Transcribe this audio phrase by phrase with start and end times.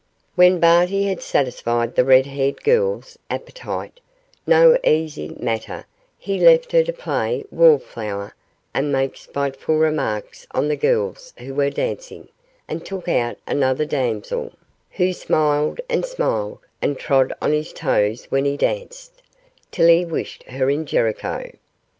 [0.33, 3.99] When Barty had satisfied the red haired girl's appetite
[4.47, 5.85] no easy matter
[6.17, 8.33] he left her to play wallflower
[8.73, 12.29] and make spiteful remarks on the girls who were dancing,
[12.67, 14.53] and took out another damsel,
[14.89, 19.21] who smiled and smiled, and trod on his toes when he danced,
[19.69, 21.51] till he wished her in Jericho.